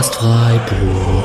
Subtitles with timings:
[0.00, 1.24] Podcast Freiburg.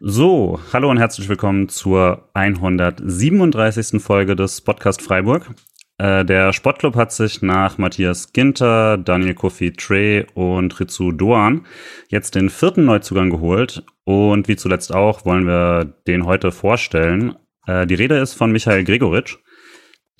[0.00, 4.02] So, hallo und herzlich willkommen zur 137.
[4.02, 5.50] Folge des Podcast Freiburg.
[5.98, 11.64] Äh, der Sportclub hat sich nach Matthias Ginter, Daniel Kofi Trey und Ritsu Doan
[12.08, 13.84] jetzt den vierten Neuzugang geholt.
[14.02, 17.36] Und wie zuletzt auch wollen wir den heute vorstellen.
[17.64, 19.38] Äh, die Rede ist von Michael Gregoritsch,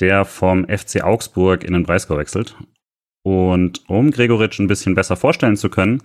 [0.02, 2.56] der vom FC Augsburg in den Breisgau wechselt.
[3.24, 6.02] Und um Gregoritsch ein bisschen besser vorstellen zu können,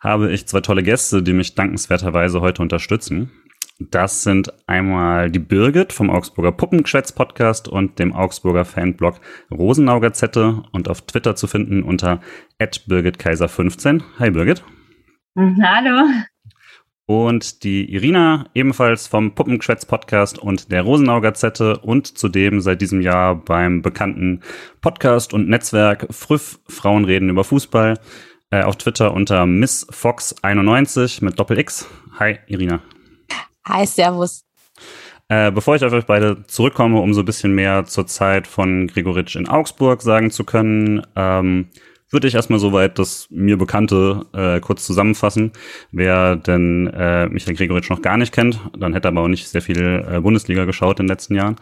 [0.00, 3.30] habe ich zwei tolle Gäste, die mich dankenswerterweise heute unterstützen.
[3.78, 9.20] Das sind einmal die Birgit vom Augsburger Puppengeschwätz Podcast und dem Augsburger Fanblog
[9.50, 12.20] Rosenau Gazette und auf Twitter zu finden unter
[12.58, 14.02] @birgitkaiser15.
[14.18, 14.64] Hi Birgit.
[15.36, 16.08] Hallo.
[17.08, 23.00] Und die Irina, ebenfalls vom Puppengeschwätz Podcast und der Rosenau Gazette und zudem seit diesem
[23.00, 24.40] Jahr beim bekannten
[24.80, 27.94] Podcast und Netzwerk Früff Frauen reden über Fußball
[28.50, 31.86] äh, auf Twitter unter MissFox91 mit Doppel X.
[32.18, 32.82] Hi Irina.
[33.68, 34.44] Hi, Servus.
[35.28, 38.88] Äh, bevor ich auf euch beide zurückkomme, um so ein bisschen mehr zur Zeit von
[38.88, 41.68] Gregoritsch in Augsburg sagen zu können, ähm,
[42.10, 45.52] würde ich erstmal soweit das mir Bekannte äh, kurz zusammenfassen.
[45.90, 49.48] Wer denn äh, Michael Gregoritsch noch gar nicht kennt, dann hätte er aber auch nicht
[49.48, 51.56] sehr viel äh, Bundesliga geschaut in den letzten Jahren.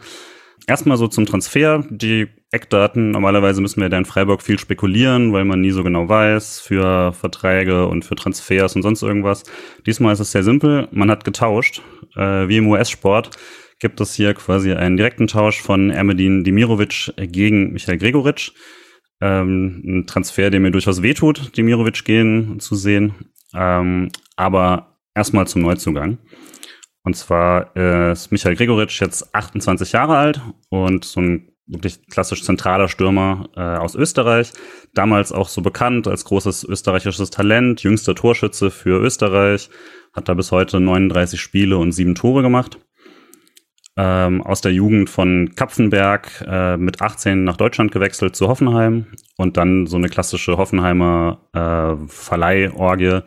[0.67, 1.83] Erstmal so zum Transfer.
[1.89, 3.11] Die Eckdaten.
[3.11, 7.13] Normalerweise müssen wir da in Freiburg viel spekulieren, weil man nie so genau weiß für
[7.13, 9.43] Verträge und für Transfers und sonst irgendwas.
[9.85, 10.87] Diesmal ist es sehr simpel.
[10.91, 11.81] Man hat getauscht.
[12.15, 13.31] Äh, wie im US-Sport
[13.79, 18.53] gibt es hier quasi einen direkten Tausch von Ermedin Dimirovic gegen Michael Gregoritsch.
[19.21, 23.13] Ähm, ein Transfer, der mir durchaus wehtut, Dimirovic gehen zu sehen.
[23.53, 26.17] Ähm, aber erstmal zum Neuzugang.
[27.03, 32.87] Und zwar ist Michael Gregoritsch jetzt 28 Jahre alt und so ein wirklich klassisch zentraler
[32.87, 34.51] Stürmer äh, aus Österreich.
[34.93, 39.69] Damals auch so bekannt als großes österreichisches Talent, jüngster Torschütze für Österreich.
[40.13, 42.79] Hat da bis heute 39 Spiele und sieben Tore gemacht.
[43.97, 49.07] Ähm, aus der Jugend von Kapfenberg äh, mit 18 nach Deutschland gewechselt zu Hoffenheim
[49.37, 53.21] und dann so eine klassische Hoffenheimer äh, Verleihorgie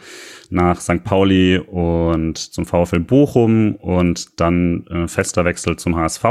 [0.51, 1.05] nach St.
[1.05, 6.25] Pauli und zum VfL Bochum und dann äh, fester Wechsel zum HSV.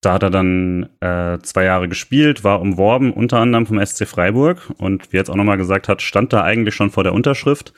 [0.00, 4.72] Da hat er dann äh, zwei Jahre gespielt, war umworben, unter anderem vom SC Freiburg
[4.78, 7.74] und wie jetzt auch nochmal gesagt hat, stand da eigentlich schon vor der Unterschrift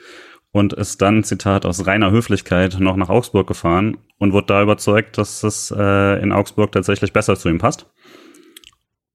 [0.51, 5.17] und ist dann, Zitat, aus reiner Höflichkeit noch nach Augsburg gefahren und wurde da überzeugt,
[5.17, 7.87] dass es äh, in Augsburg tatsächlich besser zu ihm passt.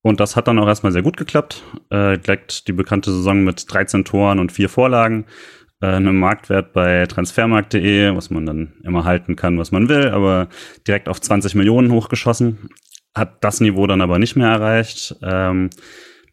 [0.03, 1.63] Und das hat dann auch erstmal sehr gut geklappt.
[1.91, 5.27] Äh, direkt die bekannte Saison mit 13 Toren und vier Vorlagen.
[5.81, 10.49] Äh, einem Marktwert bei transfermarkt.de, was man dann immer halten kann, was man will, aber
[10.87, 12.71] direkt auf 20 Millionen hochgeschossen.
[13.15, 15.17] Hat das Niveau dann aber nicht mehr erreicht.
[15.23, 15.71] Ähm,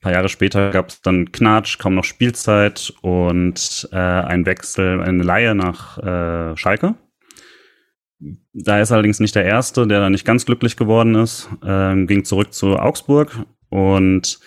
[0.03, 5.23] paar Jahre später gab es dann Knatsch, kaum noch Spielzeit und äh, ein Wechsel, eine
[5.23, 6.95] Laie nach äh, Schalke.
[8.53, 11.49] Da ist allerdings nicht der Erste, der da nicht ganz glücklich geworden ist.
[11.65, 14.39] Ähm, ging zurück zu Augsburg und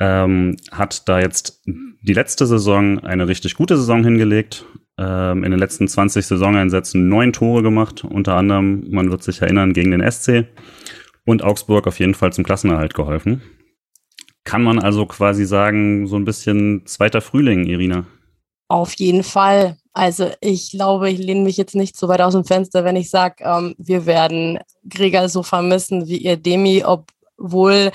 [0.00, 4.64] ähm, hat da jetzt die letzte Saison eine richtig gute Saison hingelegt.
[4.96, 9.72] Ähm, in den letzten 20 Saisoneinsätzen neun Tore gemacht, unter anderem, man wird sich erinnern,
[9.72, 10.46] gegen den SC
[11.24, 13.42] und Augsburg auf jeden Fall zum Klassenerhalt geholfen.
[14.48, 18.06] Kann man also quasi sagen, so ein bisschen zweiter Frühling, Irina?
[18.68, 19.76] Auf jeden Fall.
[19.92, 23.10] Also ich glaube, ich lehne mich jetzt nicht so weit aus dem Fenster, wenn ich
[23.10, 27.92] sage, ähm, wir werden Gregor so vermissen wie ihr Demi, obwohl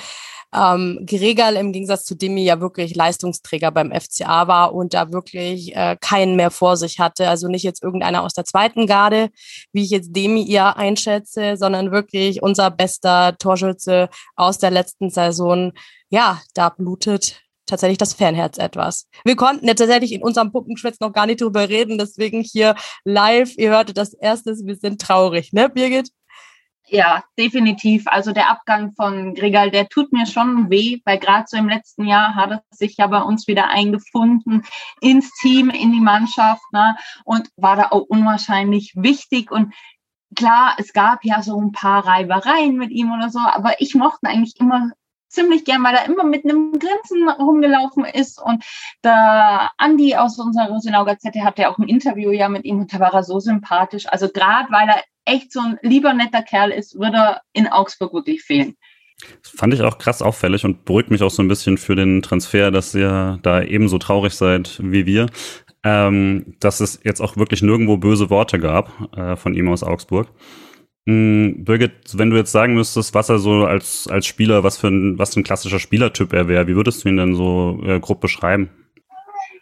[0.54, 5.76] ähm, Gregal im Gegensatz zu Demi ja wirklich Leistungsträger beim FCA war und da wirklich
[5.76, 7.30] äh, keinen mehr vor sich hatte.
[7.30, 9.30] Also nicht jetzt irgendeiner aus der zweiten Garde,
[9.72, 15.72] wie ich jetzt Demi ihr einschätze, sondern wirklich unser bester Torschütze aus der letzten Saison.
[16.14, 19.10] Ja, da blutet tatsächlich das Fanherz etwas.
[19.26, 23.58] Wir konnten ja tatsächlich in unserem Puppenschwätz noch gar nicht drüber reden, deswegen hier live,
[23.58, 26.12] ihr hörtet das erste, wir sind traurig, ne, Birgit?
[26.86, 28.04] Ja, definitiv.
[28.06, 32.06] Also der Abgang von Gregal, der tut mir schon weh, weil gerade so im letzten
[32.06, 34.62] Jahr hat er sich ja bei uns wieder eingefunden
[35.02, 36.96] ins Team, in die Mannschaft ne,
[37.26, 39.50] und war da auch unwahrscheinlich wichtig.
[39.50, 39.74] Und
[40.36, 44.28] klar, es gab ja so ein paar Reibereien mit ihm oder so, aber ich mochte
[44.28, 44.92] eigentlich immer
[45.34, 48.42] ziemlich gern, weil er immer mit einem Grinsen rumgelaufen ist.
[48.42, 48.64] Und
[49.04, 53.00] der Andi aus unserer Rosenau Gazette hatte auch ein Interview ja mit ihm und da
[53.00, 54.06] war er so sympathisch.
[54.08, 58.14] Also gerade weil er echt so ein lieber netter Kerl ist, würde er in Augsburg
[58.14, 58.76] wirklich fehlen.
[59.42, 62.22] Das fand ich auch krass auffällig und beruhigt mich auch so ein bisschen für den
[62.22, 65.28] Transfer, dass ihr da ebenso traurig seid wie wir.
[65.86, 70.30] Ähm, dass es jetzt auch wirklich nirgendwo böse Worte gab äh, von ihm aus Augsburg.
[71.06, 74.88] Mm, Birgit, wenn du jetzt sagen müsstest, was er so als, als Spieler, was für
[74.88, 78.00] ein, was für ein klassischer Spielertyp er wäre, wie würdest du ihn denn so äh,
[78.00, 78.70] grob beschreiben?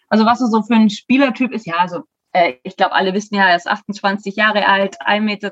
[0.09, 2.03] Also was er so für ein Spielertyp ist, ja, also
[2.33, 5.51] äh, ich glaube, alle wissen ja, er ist 28 Jahre alt, 1,93 Meter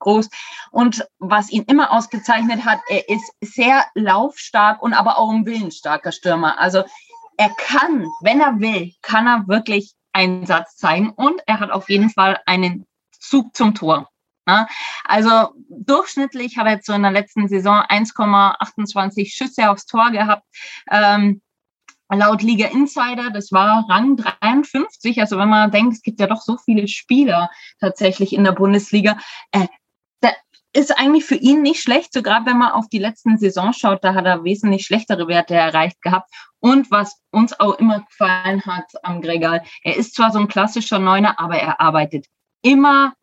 [0.00, 0.28] groß.
[0.70, 6.12] Und was ihn immer ausgezeichnet hat, er ist sehr laufstark und aber auch ein willensstarker
[6.12, 6.60] Stürmer.
[6.60, 6.84] Also
[7.36, 11.90] er kann, wenn er will, kann er wirklich einen Satz zeigen und er hat auf
[11.90, 14.08] jeden Fall einen Zug zum Tor.
[14.46, 14.66] Ne?
[15.04, 20.44] Also durchschnittlich habe er jetzt so in der letzten Saison 1,28 Schüsse aufs Tor gehabt.
[20.90, 21.42] Ähm,
[22.08, 25.20] laut Liga Insider, das war Rang 53.
[25.20, 27.50] Also wenn man denkt, es gibt ja doch so viele Spieler
[27.80, 29.18] tatsächlich in der Bundesliga,
[29.50, 29.66] äh,
[30.76, 34.04] ist eigentlich für ihn nicht schlecht, so gerade wenn man auf die letzten Saison schaut,
[34.04, 36.30] da hat er wesentlich schlechtere Werte erreicht gehabt.
[36.60, 40.98] Und was uns auch immer gefallen hat am Gregal, er ist zwar so ein klassischer
[40.98, 42.26] Neuner, aber er arbeitet
[42.62, 43.14] immer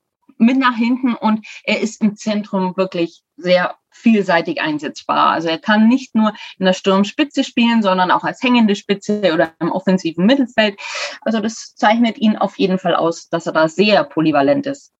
[0.45, 5.31] mit nach hinten und er ist im Zentrum wirklich sehr vielseitig einsetzbar.
[5.31, 9.54] Also er kann nicht nur in der Sturmspitze spielen, sondern auch als hängende Spitze oder
[9.60, 10.80] im offensiven Mittelfeld.
[11.22, 14.92] Also das zeichnet ihn auf jeden Fall aus, dass er da sehr polyvalent ist.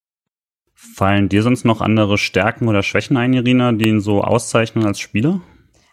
[0.74, 5.00] Fallen dir sonst noch andere Stärken oder Schwächen ein, Irina, die ihn so auszeichnen als
[5.00, 5.42] Spieler?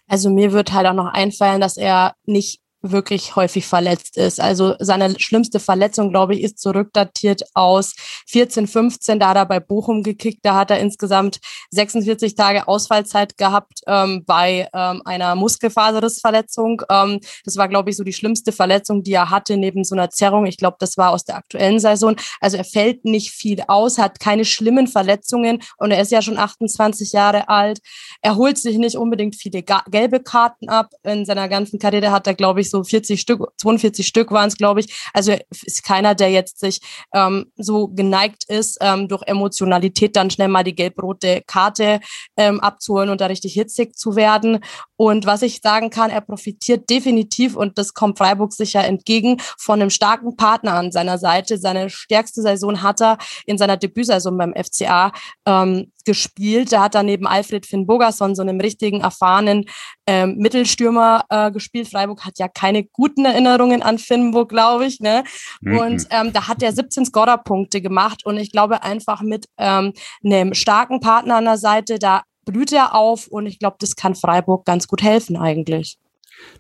[0.09, 4.41] Also mir wird halt auch noch einfallen, dass er nicht wirklich häufig verletzt ist.
[4.41, 7.95] Also seine schlimmste Verletzung, glaube ich, ist zurückdatiert aus
[8.29, 9.21] 14, 15.
[9.21, 10.41] Da hat er bei Bochum gekickt.
[10.43, 11.41] Da hat er insgesamt
[11.71, 16.83] 46 Tage Ausfallzeit gehabt ähm, bei ähm, einer Muskelfaserrissverletzung.
[16.91, 20.11] Ähm, das war, glaube ich, so die schlimmste Verletzung, die er hatte neben so einer
[20.11, 20.47] Zerrung.
[20.47, 22.17] Ich glaube, das war aus der aktuellen Saison.
[22.41, 26.39] Also er fällt nicht viel aus, hat keine schlimmen Verletzungen und er ist ja schon
[26.39, 27.81] 28 Jahre alt.
[28.23, 30.93] Er holt sich nicht unbedingt viele gelbe Karten ab.
[31.03, 34.57] In seiner ganzen Karriere hat er, glaube ich, so 40 Stück, 42 Stück waren es,
[34.57, 34.95] glaube ich.
[35.13, 35.35] Also
[35.65, 36.81] ist keiner, der jetzt sich
[37.15, 42.01] ähm, so geneigt ist, ähm, durch Emotionalität dann schnell mal die gelb-rote Karte
[42.37, 44.61] ähm, abzuholen und da richtig hitzig zu werden.
[44.97, 49.81] Und was ich sagen kann, er profitiert definitiv und das kommt Freiburg sicher entgegen von
[49.81, 51.59] einem starken Partner an seiner Seite.
[51.59, 55.13] Seine stärkste Saison hat er in seiner Debütsaison beim FCA
[55.47, 56.73] ähm, gespielt.
[56.73, 59.65] Da hat er neben Alfred Finn Bogerson, so einem richtigen erfahrenen
[60.11, 61.89] ähm, Mittelstürmer äh, gespielt.
[61.89, 64.99] Freiburg hat ja keine guten Erinnerungen an Finnburg, glaube ich.
[64.99, 65.23] Ne?
[65.61, 65.79] Mhm.
[65.79, 69.93] Und ähm, da hat er 17 Scorerpunkte gemacht und ich glaube einfach mit ähm,
[70.25, 74.17] einem starken Partner an der Seite, da blüht er auf und ich glaube, das kann
[74.17, 75.97] Freiburg ganz gut helfen eigentlich.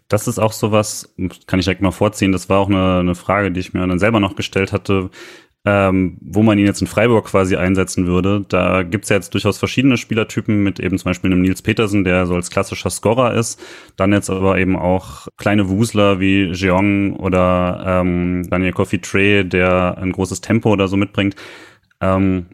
[0.07, 1.13] Das ist auch sowas,
[1.47, 3.99] kann ich direkt mal vorziehen, das war auch eine, eine Frage, die ich mir dann
[3.99, 5.11] selber noch gestellt hatte
[5.67, 8.45] ähm, wo man ihn jetzt in Freiburg quasi einsetzen würde.
[8.49, 12.27] Da gibt's ja jetzt durchaus verschiedene Spielertypen mit eben zum Beispiel einem Nils Petersen, der
[12.27, 13.61] so als klassischer Scorer ist.
[13.97, 19.99] Dann jetzt aber eben auch kleine Wusler wie Jeong oder ähm, Daniel Coffee Trey, der
[19.99, 21.37] ein großes Tempo oder so mitbringt.
[22.01, 22.47] Ähm,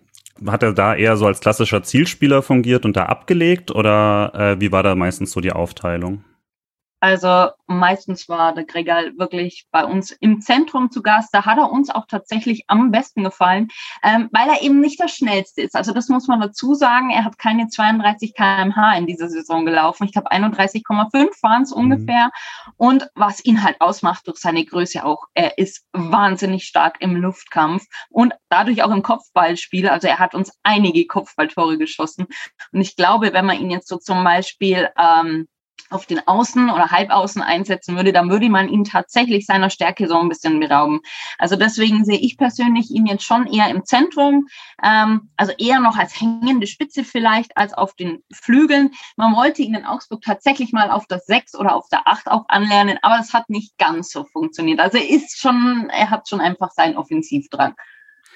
[0.45, 4.73] hat er da eher so als klassischer Zielspieler fungiert und da abgelegt oder äh, wie
[4.73, 6.25] war da meistens so die Aufteilung?
[7.01, 11.29] Also meistens war der Gregal wirklich bei uns im Zentrum zu Gast.
[11.33, 13.69] Da hat er uns auch tatsächlich am besten gefallen,
[14.03, 15.77] ähm, weil er eben nicht der schnellste ist.
[15.77, 17.11] Also das muss man dazu sagen.
[17.11, 20.05] Er hat keine 32 kmh in dieser Saison gelaufen.
[20.05, 21.83] Ich glaube 31,5 waren es mhm.
[21.83, 22.31] ungefähr.
[22.77, 27.85] Und was ihn halt ausmacht durch seine Größe auch, er ist wahnsinnig stark im Luftkampf
[28.09, 29.89] und dadurch auch im Kopfballspiel.
[29.89, 32.27] Also er hat uns einige Kopfballtore geschossen.
[32.73, 35.47] Und ich glaube, wenn man ihn jetzt so zum Beispiel ähm,
[35.91, 40.19] auf den Außen oder Halbaußen einsetzen würde, dann würde man ihn tatsächlich seiner Stärke so
[40.19, 41.01] ein bisschen berauben.
[41.39, 44.47] Also deswegen sehe ich persönlich ihn jetzt schon eher im Zentrum,
[44.83, 48.91] ähm, also eher noch als hängende Spitze vielleicht als auf den Flügeln.
[49.17, 52.45] Man wollte ihn in Augsburg tatsächlich mal auf das Sechs oder auf der Acht auch
[52.49, 54.81] anlernen, aber es hat nicht ganz so funktioniert.
[54.81, 57.75] Also er ist schon, er hat schon einfach seinen Offensivdrang.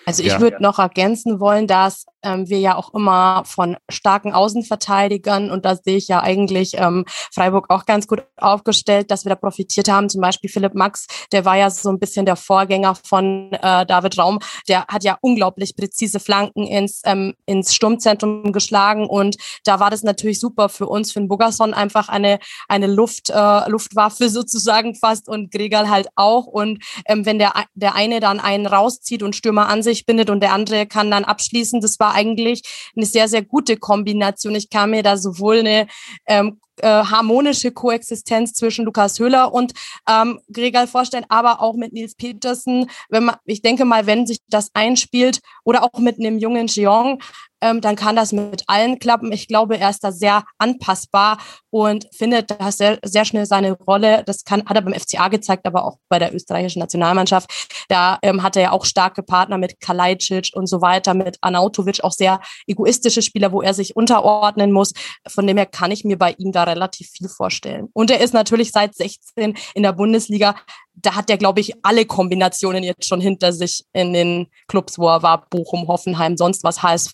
[0.06, 0.40] Also ich ja.
[0.40, 5.76] würde noch ergänzen wollen, dass ähm, wir ja auch immer von starken Außenverteidigern und da
[5.76, 10.08] sehe ich ja eigentlich ähm, Freiburg auch ganz gut aufgestellt, dass wir da profitiert haben.
[10.08, 14.18] Zum Beispiel Philipp Max, der war ja so ein bisschen der Vorgänger von äh, David
[14.18, 14.38] Raum.
[14.68, 20.02] Der hat ja unglaublich präzise Flanken ins, ähm, ins Sturmzentrum geschlagen und da war das
[20.02, 22.38] natürlich super für uns, für den Bogerson einfach eine,
[22.68, 26.46] eine Luft, äh, Luftwaffe sozusagen fast und Gregal halt auch.
[26.46, 30.40] Und ähm, wenn der, der eine dann einen rauszieht und Stürmer an sich bindet und
[30.40, 32.62] der andere kann dann abschließen, das war eigentlich
[32.96, 34.54] eine sehr, sehr gute Kombination.
[34.54, 35.86] Ich kann mir da sowohl eine
[36.26, 39.72] ähm, äh, harmonische Koexistenz zwischen Lukas Höhler und
[40.08, 42.90] ähm, Gregal vorstellen, aber auch mit Nils Petersen.
[43.08, 47.20] Wenn man, ich denke mal, wenn sich das einspielt oder auch mit einem jungen Jeong,
[47.60, 49.32] ähm, dann kann das mit allen klappen.
[49.32, 51.38] Ich glaube, er ist da sehr anpassbar
[51.70, 54.22] und findet da sehr, sehr schnell seine Rolle.
[54.24, 57.50] Das kann, hat er beim FCA gezeigt, aber auch bei der österreichischen Nationalmannschaft.
[57.88, 62.02] Da ähm, hat er ja auch starke Partner mit Kalajdzic und so weiter, mit Anautovic,
[62.02, 64.92] auch sehr egoistische Spieler, wo er sich unterordnen muss.
[65.28, 67.88] Von dem her kann ich mir bei ihm da relativ viel vorstellen.
[67.92, 70.56] Und er ist natürlich seit 16 in der Bundesliga.
[70.94, 75.08] Da hat er, glaube ich, alle Kombinationen jetzt schon hinter sich in den Clubs, wo
[75.08, 75.46] er war.
[75.50, 77.12] Bochum, Hoffenheim, sonst was, HSV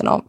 [0.00, 0.22] genau.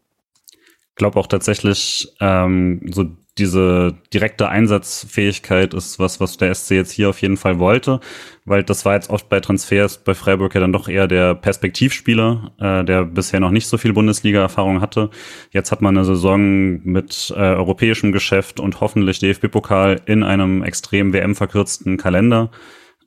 [0.90, 3.06] Ich glaube auch tatsächlich, ähm, so
[3.38, 8.02] diese direkte Einsatzfähigkeit ist was, was der SC jetzt hier auf jeden Fall wollte,
[8.44, 12.52] weil das war jetzt oft bei Transfers bei Freiburg ja dann doch eher der Perspektivspieler,
[12.60, 15.10] äh, der bisher noch nicht so viel Bundesliga-Erfahrung hatte.
[15.52, 21.14] Jetzt hat man eine Saison mit äh, europäischem Geschäft und hoffentlich DFB-Pokal in einem extrem
[21.14, 22.52] WM-verkürzten Kalender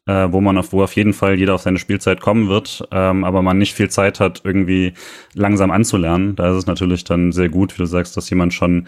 [0.06, 3.24] äh, wo man auf, wo auf jeden Fall jeder auf seine Spielzeit kommen wird, ähm,
[3.24, 4.92] aber man nicht viel Zeit hat, irgendwie
[5.34, 6.36] langsam anzulernen.
[6.36, 8.86] Da ist es natürlich dann sehr gut, wie du sagst, dass jemand schon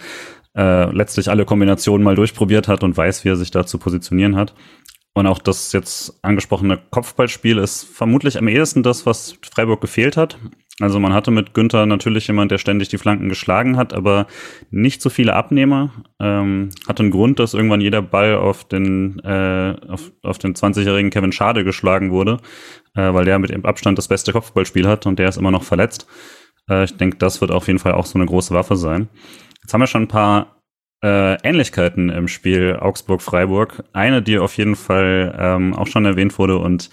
[0.57, 4.37] äh, letztlich alle Kombinationen mal durchprobiert hat und weiß, wie er sich da zu positionieren
[4.37, 4.55] hat.
[5.15, 10.37] Und auch das jetzt angesprochene Kopfballspiel ist vermutlich am ehesten das, was Freiburg gefehlt hat.
[10.79, 14.27] Also man hatte mit Günther natürlich jemand, der ständig die Flanken geschlagen hat, aber
[14.71, 15.91] nicht so viele Abnehmer.
[16.21, 21.11] Ähm, hatte einen Grund, dass irgendwann jeder Ball auf den, äh, auf, auf den 20-jährigen
[21.11, 22.37] Kevin Schade geschlagen wurde,
[22.95, 25.63] äh, weil der mit dem Abstand das beste Kopfballspiel hat und der ist immer noch
[25.63, 26.07] verletzt.
[26.69, 29.09] Äh, ich denke, das wird auf jeden Fall auch so eine große Waffe sein.
[29.67, 30.63] Jetzt haben wir schon ein paar
[31.03, 33.83] äh, Ähnlichkeiten im Spiel Augsburg-Freiburg.
[33.93, 36.89] Eine, die auf jeden Fall ähm, auch schon erwähnt wurde und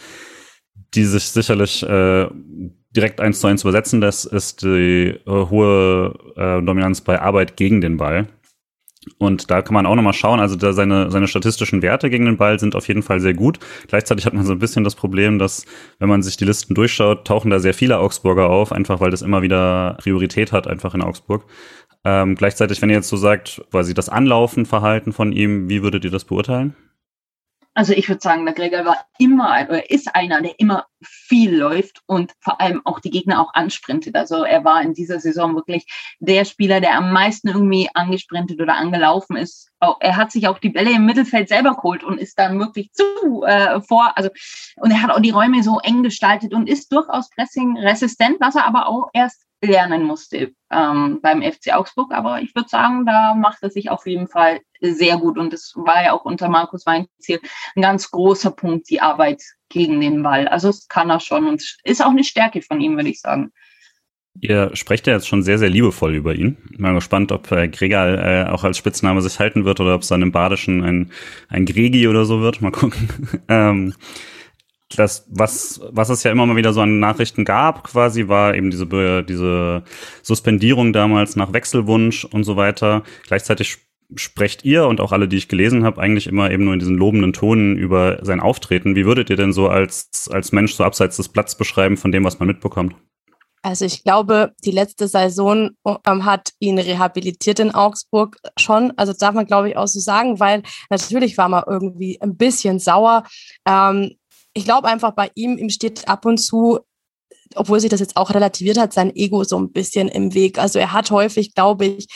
[0.96, 2.27] die sich sicherlich äh,
[2.89, 7.80] direkt eins zu eins übersetzen lässt, ist die äh, hohe äh, Dominanz bei Arbeit gegen
[7.80, 8.27] den Ball.
[9.18, 12.38] Und da kann man auch nochmal schauen, also da seine, seine statistischen Werte gegen den
[12.38, 13.60] Ball sind auf jeden Fall sehr gut.
[13.88, 15.65] Gleichzeitig hat man so ein bisschen das Problem, dass,
[16.00, 19.22] wenn man sich die Listen durchschaut, tauchen da sehr viele Augsburger auf, einfach weil das
[19.22, 21.46] immer wieder Priorität hat, einfach in Augsburg.
[22.06, 26.04] Ähm, gleichzeitig, wenn ihr jetzt so sagt, quasi das Anlaufen, Verhalten von ihm, wie würdet
[26.04, 26.76] ihr das beurteilen?
[27.76, 32.04] Also ich würde sagen, der Gregor war immer oder ist einer, der immer viel läuft
[32.06, 34.16] und vor allem auch die Gegner auch ansprintet.
[34.16, 35.88] Also er war in dieser Saison wirklich
[36.20, 39.72] der Spieler, der am meisten irgendwie angesprintet oder angelaufen ist.
[40.02, 43.44] Er hat sich auch die Bälle im Mittelfeld selber geholt und ist dann wirklich zu
[43.44, 44.12] äh, vor.
[44.16, 44.30] Also
[44.76, 48.56] und er hat auch die Räume so eng gestaltet und ist durchaus pressing resistent, was
[48.56, 52.12] er aber auch erst lernen musste ähm, beim FC Augsburg.
[52.12, 55.38] Aber ich würde sagen, da macht er sich auf jeden Fall sehr gut.
[55.38, 57.39] Und das war ja auch unter Markus Weinziel
[57.75, 60.48] ein ganz großer Punkt, die Arbeit gegen den Ball.
[60.48, 63.51] Also das kann er schon und ist auch eine Stärke von ihm, würde ich sagen.
[64.39, 66.58] Ihr sprecht ja jetzt schon sehr, sehr liebevoll über ihn.
[66.77, 68.17] Mal gespannt, ob äh, Gregal
[68.48, 71.12] äh, auch als Spitzname sich halten wird oder ob es dann im Badischen ein,
[71.50, 72.62] ein Gregi oder so wird.
[72.62, 73.10] Mal gucken.
[73.48, 73.93] ähm,
[74.96, 78.72] das, was, was es ja immer mal wieder so an Nachrichten gab, quasi, war eben
[78.72, 79.84] diese, diese
[80.22, 83.04] Suspendierung damals nach Wechselwunsch und so weiter.
[83.28, 83.78] Gleichzeitig
[84.16, 86.98] sprecht ihr und auch alle, die ich gelesen habe, eigentlich immer eben nur in diesen
[86.98, 88.96] lobenden Tonen über sein Auftreten.
[88.96, 92.24] Wie würdet ihr denn so als, als Mensch so abseits des Platz beschreiben von dem,
[92.24, 92.96] was man mitbekommt?
[93.66, 98.92] Also ich glaube, die letzte Saison ähm, hat ihn rehabilitiert in Augsburg schon.
[98.98, 102.80] Also darf man, glaube ich, auch so sagen, weil natürlich war man irgendwie ein bisschen
[102.80, 103.24] sauer.
[103.66, 104.16] Ähm,
[104.54, 106.80] ich glaube einfach bei ihm, ihm steht ab und zu,
[107.56, 110.60] obwohl sich das jetzt auch relativiert hat, sein Ego so ein bisschen im Weg.
[110.60, 112.08] Also er hat häufig, glaube ich,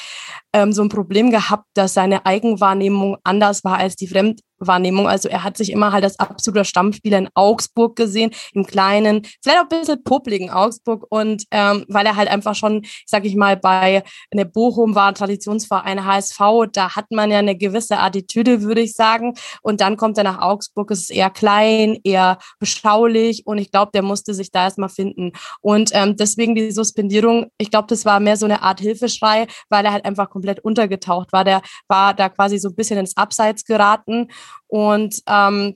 [0.53, 5.07] ähm, so ein Problem gehabt, dass seine Eigenwahrnehmung anders war als die Fremd Wahrnehmung.
[5.07, 9.59] Also er hat sich immer halt als absoluter Stammspieler in Augsburg gesehen, im kleinen, vielleicht
[9.59, 13.57] auch ein bisschen publiken Augsburg und ähm, weil er halt einfach schon, sag ich mal,
[13.57, 16.39] bei eine Bochum war Traditionsverein HSV,
[16.71, 19.33] da hat man ja eine gewisse Attitüde, würde ich sagen.
[19.61, 23.91] Und dann kommt er nach Augsburg, es ist eher klein, eher beschaulich und ich glaube,
[23.93, 25.31] der musste sich da erstmal finden.
[25.61, 29.85] Und ähm, deswegen die Suspendierung, ich glaube, das war mehr so eine Art Hilfeschrei, weil
[29.85, 31.44] er halt einfach komplett untergetaucht war.
[31.44, 34.27] Der war da quasi so ein bisschen ins Abseits geraten
[34.67, 35.75] und ähm,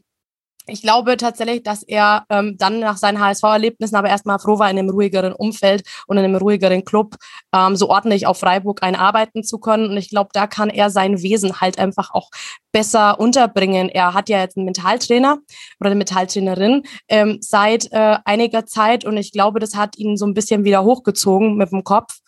[0.67, 4.77] ich glaube tatsächlich, dass er ähm, dann nach seinen HSV-Erlebnissen aber erstmal froh war, in
[4.77, 7.15] einem ruhigeren Umfeld und in einem ruhigeren Club
[7.53, 9.89] ähm, so ordentlich auf Freiburg einarbeiten zu können.
[9.89, 12.29] Und ich glaube, da kann er sein Wesen halt einfach auch
[12.71, 13.89] besser unterbringen.
[13.89, 15.39] Er hat ja jetzt einen Mentaltrainer
[15.79, 20.25] oder eine Mentaltrainerin ähm, seit äh, einiger Zeit und ich glaube, das hat ihn so
[20.25, 22.19] ein bisschen wieder hochgezogen mit dem Kopf.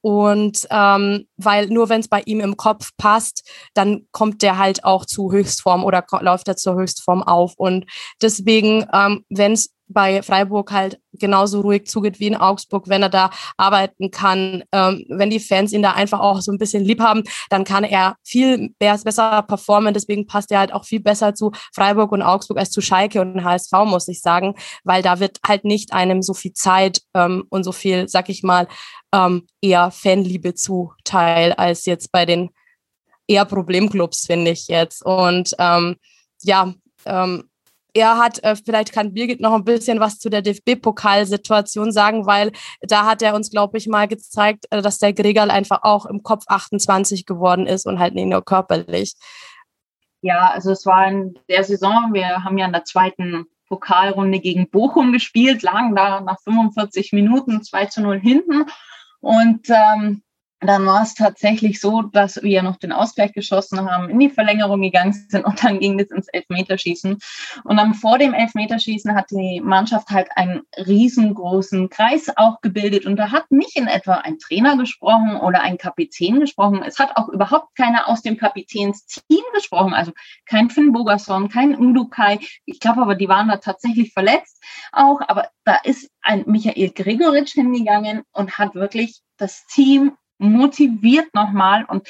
[0.00, 4.84] Und ähm, weil nur wenn es bei ihm im Kopf passt, dann kommt der halt
[4.84, 7.54] auch zu Höchstform oder läuft er zur Höchstform auf.
[7.56, 7.86] Und
[8.22, 13.08] deswegen, ähm, wenn es bei Freiburg halt genauso ruhig zugeht wie in Augsburg, wenn er
[13.08, 17.00] da arbeiten kann, ähm, wenn die Fans ihn da einfach auch so ein bisschen lieb
[17.00, 19.94] haben, dann kann er viel besser performen.
[19.94, 23.44] Deswegen passt er halt auch viel besser zu Freiburg und Augsburg als zu Schalke und
[23.44, 24.54] HSV, muss ich sagen,
[24.84, 28.42] weil da wird halt nicht einem so viel Zeit ähm, und so viel, sag ich
[28.42, 28.68] mal,
[29.12, 32.50] ähm, eher Fanliebe zuteil als jetzt bei den
[33.26, 35.04] eher Problemclubs, finde ich jetzt.
[35.04, 35.96] Und ähm,
[36.42, 36.72] ja,
[37.04, 37.48] ähm,
[37.94, 42.52] er hat, äh, vielleicht kann Birgit noch ein bisschen was zu der DFB-Pokalsituation sagen, weil
[42.82, 46.22] da hat er uns, glaube ich, mal gezeigt, äh, dass der Gregal einfach auch im
[46.22, 49.14] Kopf 28 geworden ist und halt nicht nur körperlich.
[50.20, 54.70] Ja, also es war in der Saison, wir haben ja in der zweiten Pokalrunde gegen
[54.70, 58.64] Bochum gespielt, lagen da nach 45 Minuten 2 zu 0 hinten.
[59.20, 60.22] Und ähm,
[60.60, 64.82] dann war es tatsächlich so, dass wir noch den Ausgleich geschossen haben, in die Verlängerung
[64.82, 67.18] gegangen sind und dann ging es ins Elfmeterschießen.
[67.64, 73.16] Und dann vor dem Elfmeterschießen hat die Mannschaft halt einen riesengroßen Kreis auch gebildet und
[73.16, 76.82] da hat nicht in etwa ein Trainer gesprochen oder ein Kapitän gesprochen.
[76.84, 80.12] Es hat auch überhaupt keiner aus dem Kapitänsteam gesprochen, also
[80.46, 82.40] kein Finn Bogerson, kein Udukai.
[82.64, 87.52] Ich glaube aber, die waren da tatsächlich verletzt auch, aber da ist ein Michael Gregoritsch
[87.52, 92.08] hingegangen und hat wirklich das Team motiviert nochmal und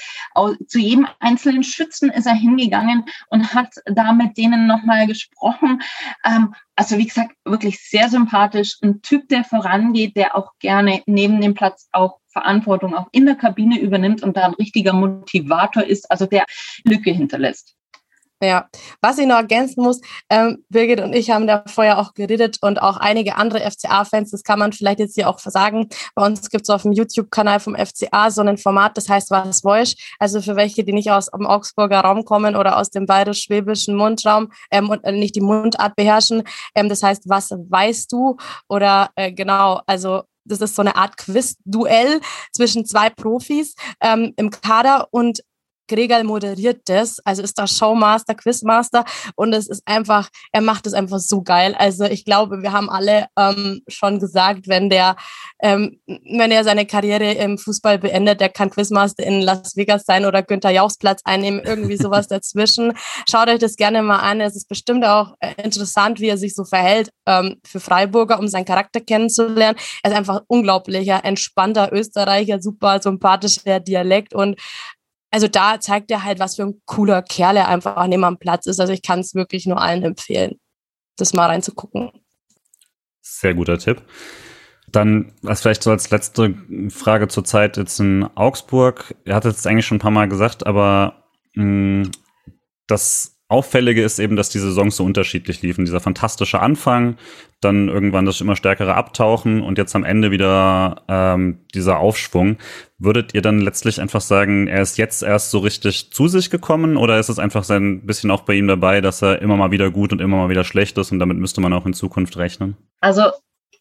[0.68, 5.82] zu jedem einzelnen Schützen ist er hingegangen und hat da mit denen nochmal gesprochen.
[6.24, 11.40] Ähm, also wie gesagt, wirklich sehr sympathisch, ein Typ, der vorangeht, der auch gerne neben
[11.40, 16.10] dem Platz auch Verantwortung auch in der Kabine übernimmt und da ein richtiger Motivator ist,
[16.10, 16.44] also der
[16.84, 17.77] Lücke hinterlässt.
[18.40, 18.68] Ja,
[19.00, 22.80] was ich noch ergänzen muss, ähm, Birgit und ich haben da vorher auch geredet und
[22.80, 25.88] auch einige andere FCA-Fans, das kann man vielleicht jetzt hier auch sagen.
[26.14, 29.64] Bei uns gibt es auf dem YouTube-Kanal vom FCA so ein Format, das heißt Was
[29.64, 29.96] Woisch.
[30.20, 34.52] Also für welche, die nicht aus dem Augsburger Raum kommen oder aus dem bayerisch-schwäbischen Mundraum
[34.70, 36.44] ähm, und äh, nicht die Mundart beherrschen.
[36.76, 38.36] Ähm, das heißt, was weißt du?
[38.68, 42.20] Oder äh, genau, also das ist so eine Art Quiz-Duell
[42.52, 45.42] zwischen zwei Profis ähm, im Kader und
[45.88, 49.04] Gregal moderiert das, also ist da Showmaster, Quizmaster
[49.34, 51.74] und es ist einfach, er macht es einfach so geil.
[51.76, 55.16] Also ich glaube, wir haben alle ähm, schon gesagt, wenn der,
[55.60, 60.24] ähm, wenn er seine Karriere im Fußball beendet, der kann Quizmaster in Las Vegas sein
[60.24, 62.92] oder Günther Jauchs Platz einnehmen, irgendwie sowas dazwischen.
[63.28, 64.40] Schaut euch das gerne mal an.
[64.40, 68.48] Es ist bestimmt auch äh, interessant, wie er sich so verhält ähm, für Freiburger, um
[68.48, 69.78] seinen Charakter kennenzulernen.
[70.02, 74.56] Er ist einfach unglaublicher, entspannter Österreicher, super sympathischer Dialekt und
[75.30, 78.66] also da zeigt er halt, was für ein cooler Kerl er einfach neben am Platz
[78.66, 78.80] ist.
[78.80, 80.58] Also ich kann es wirklich nur allen empfehlen,
[81.16, 82.10] das mal reinzugucken.
[83.20, 84.02] Sehr guter Tipp.
[84.90, 86.54] Dann, was vielleicht so als letzte
[86.88, 89.14] Frage zur Zeit jetzt in Augsburg.
[89.26, 92.10] Er hat es eigentlich schon ein paar Mal gesagt, aber mh, mm,
[92.86, 95.86] das Auffällige ist eben, dass die Saisons so unterschiedlich liefen.
[95.86, 97.16] Dieser fantastische Anfang,
[97.62, 102.58] dann irgendwann das immer stärkere Abtauchen und jetzt am Ende wieder ähm, dieser Aufschwung.
[102.98, 106.98] Würdet ihr dann letztlich einfach sagen, er ist jetzt erst so richtig zu sich gekommen
[106.98, 109.70] oder ist es einfach so ein bisschen auch bei ihm dabei, dass er immer mal
[109.70, 112.36] wieder gut und immer mal wieder schlecht ist und damit müsste man auch in Zukunft
[112.36, 112.76] rechnen?
[113.00, 113.30] Also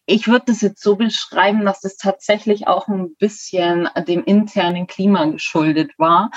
[0.06, 5.26] ich würde das jetzt so beschreiben, dass das tatsächlich auch ein bisschen dem internen Klima
[5.26, 6.30] geschuldet war.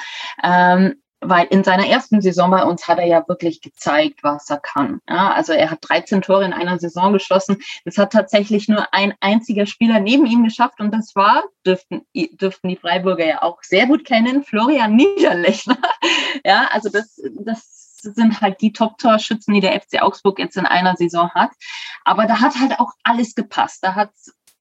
[0.43, 4.57] Ähm, weil in seiner ersten Saison bei uns hat er ja wirklich gezeigt, was er
[4.57, 4.99] kann.
[5.07, 7.57] Ja, also er hat 13 Tore in einer Saison geschossen.
[7.85, 12.69] Das hat tatsächlich nur ein einziger Spieler neben ihm geschafft und das war, dürften, dürften
[12.69, 15.77] die Freiburger ja auch sehr gut kennen, Florian Niederlechner.
[16.43, 20.95] Ja, also das, das sind halt die Top-Torschützen, die der FC Augsburg jetzt in einer
[20.95, 21.51] Saison hat.
[22.03, 23.79] Aber da hat halt auch alles gepasst.
[23.83, 24.11] Da hat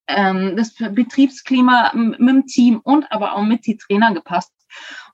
[0.09, 4.53] ähm, das Betriebsklima mit dem Team und aber auch mit die Trainer gepasst.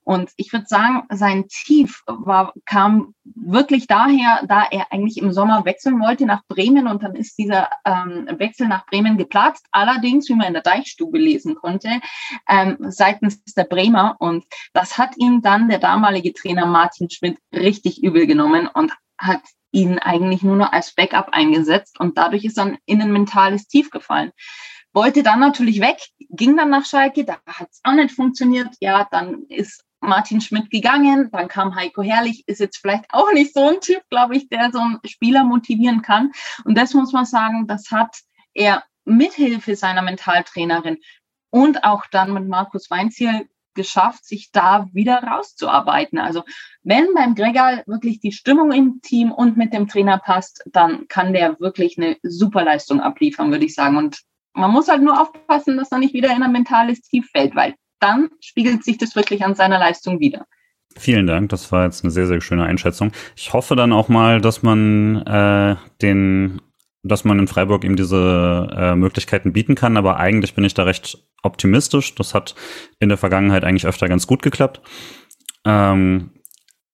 [0.06, 5.64] Und ich würde sagen, sein Tief war, kam wirklich daher, da er eigentlich im Sommer
[5.64, 9.66] wechseln wollte nach Bremen und dann ist dieser ähm, Wechsel nach Bremen geplatzt.
[9.72, 12.00] Allerdings, wie man in der Deichstube lesen konnte,
[12.48, 14.14] ähm, seitens der Bremer.
[14.20, 19.42] Und das hat ihm dann der damalige Trainer Martin Schmidt richtig übel genommen und hat
[19.72, 23.90] ihn eigentlich nur noch als Backup eingesetzt und dadurch ist dann in ein mentales Tief
[23.90, 24.30] gefallen
[24.96, 25.98] wollte dann natürlich weg,
[26.30, 28.68] ging dann nach Schalke, da hat es auch nicht funktioniert.
[28.80, 33.54] Ja, dann ist Martin Schmidt gegangen, dann kam Heiko Herrlich, ist jetzt vielleicht auch nicht
[33.54, 36.32] so ein Typ, glaube ich, der so einen Spieler motivieren kann.
[36.64, 38.16] Und das muss man sagen, das hat
[38.54, 40.98] er mithilfe seiner Mentaltrainerin
[41.50, 46.18] und auch dann mit Markus Weinziel geschafft, sich da wieder rauszuarbeiten.
[46.18, 46.42] Also
[46.82, 51.32] wenn beim Gregal wirklich die Stimmung im Team und mit dem Trainer passt, dann kann
[51.32, 53.96] der wirklich eine super Leistung abliefern, würde ich sagen.
[53.96, 54.22] Und
[54.54, 57.74] man muss halt nur aufpassen, dass er nicht wieder in ein mentales Tief fällt, weil
[58.00, 60.46] dann spiegelt sich das wirklich an seiner Leistung wieder.
[60.98, 63.12] Vielen Dank, das war jetzt eine sehr, sehr schöne Einschätzung.
[63.36, 66.60] Ich hoffe dann auch mal, dass man äh, den
[67.08, 70.84] dass man in Freiburg ihm diese äh, Möglichkeiten bieten kann, aber eigentlich bin ich da
[70.84, 72.14] recht optimistisch.
[72.14, 72.54] Das hat
[72.98, 74.80] in der Vergangenheit eigentlich öfter ganz gut geklappt.
[75.64, 76.30] Ähm,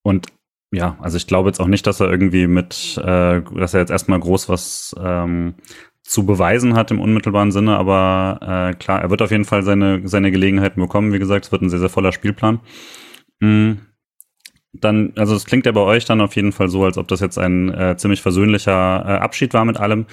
[0.03, 0.27] und
[0.73, 3.91] ja, also ich glaube jetzt auch nicht, dass er irgendwie mit, äh, dass er jetzt
[3.91, 5.55] erstmal groß was ähm,
[6.03, 10.07] zu beweisen hat im unmittelbaren Sinne, aber äh, klar, er wird auf jeden Fall seine,
[10.07, 11.13] seine Gelegenheiten bekommen.
[11.13, 12.61] Wie gesagt, es wird ein sehr, sehr voller Spielplan.
[13.41, 13.81] Mhm.
[14.73, 17.21] Dann, also es klingt ja bei euch dann auf jeden Fall so, als ob das
[17.21, 20.07] jetzt ein äh, ziemlich versöhnlicher äh, Abschied war mit allem.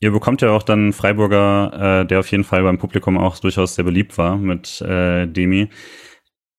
[0.00, 3.74] Ihr bekommt ja auch dann Freiburger, äh, der auf jeden Fall beim Publikum auch durchaus
[3.74, 5.68] sehr beliebt war mit äh, Demi.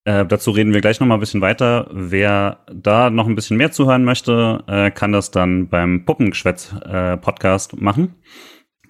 [0.05, 1.87] Äh, dazu reden wir gleich noch mal ein bisschen weiter.
[1.91, 7.77] Wer da noch ein bisschen mehr zuhören möchte, äh, kann das dann beim Puppengeschwätz-Podcast äh,
[7.77, 8.15] machen.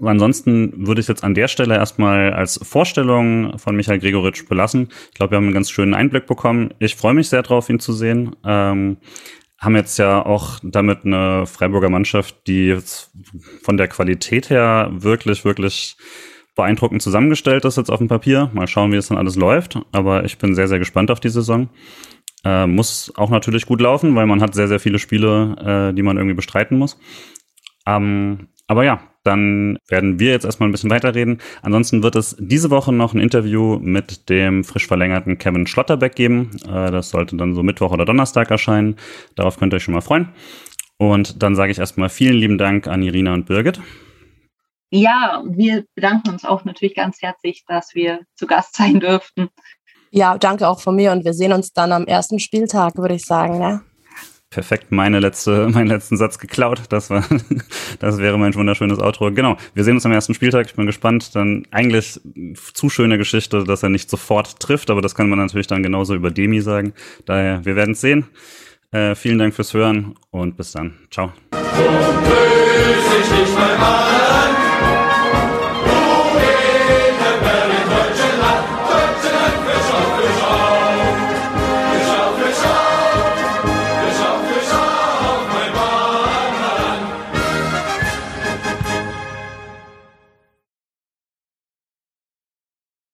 [0.01, 4.89] Ansonsten würde ich jetzt an der Stelle erstmal als Vorstellung von Michael Gregoritsch belassen.
[5.09, 6.73] Ich glaube, wir haben einen ganz schönen Einblick bekommen.
[6.79, 8.35] Ich freue mich sehr drauf, ihn zu sehen.
[8.45, 8.97] Ähm,
[9.59, 12.77] haben jetzt ja auch damit eine Freiburger Mannschaft, die
[13.61, 15.97] von der Qualität her wirklich, wirklich
[16.55, 18.49] beeindruckend zusammengestellt ist jetzt auf dem Papier.
[18.53, 19.79] Mal schauen, wie es dann alles läuft.
[19.91, 21.69] Aber ich bin sehr, sehr gespannt auf die Saison.
[22.45, 26.03] Äh, muss auch natürlich gut laufen, weil man hat sehr, sehr viele Spiele, äh, die
[26.03, 26.97] man irgendwie bestreiten muss.
[27.85, 31.39] Ähm, aber ja, dann werden wir jetzt erstmal ein bisschen weiterreden.
[31.61, 36.51] Ansonsten wird es diese Woche noch ein Interview mit dem frisch verlängerten Kevin Schlotterbeck geben.
[36.65, 38.95] Äh, das sollte dann so Mittwoch oder Donnerstag erscheinen.
[39.35, 40.29] Darauf könnt ihr euch schon mal freuen.
[40.97, 43.79] Und dann sage ich erstmal vielen lieben Dank an Irina und Birgit.
[44.91, 49.49] Ja, wir bedanken uns auch natürlich ganz herzlich, dass wir zu Gast sein dürften.
[50.11, 53.25] Ja, danke auch von mir und wir sehen uns dann am ersten Spieltag, würde ich
[53.25, 53.59] sagen.
[53.59, 53.81] Ne?
[54.49, 56.83] Perfekt meine letzte, meinen letzten Satz geklaut.
[56.89, 57.23] Das war,
[57.99, 59.31] das wäre mein wunderschönes Outro.
[59.31, 59.57] Genau.
[59.73, 60.67] Wir sehen uns am ersten Spieltag.
[60.67, 61.35] Ich bin gespannt.
[61.35, 62.19] Dann eigentlich
[62.73, 66.15] zu schöne Geschichte, dass er nicht sofort trifft, aber das kann man natürlich dann genauso
[66.15, 66.93] über Demi sagen.
[67.25, 68.25] Daher, wir werden es sehen.
[68.91, 70.97] Äh, vielen Dank fürs Hören und bis dann.
[71.11, 71.31] Ciao.
[71.51, 71.59] So